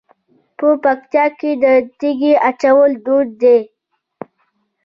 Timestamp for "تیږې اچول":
1.99-2.91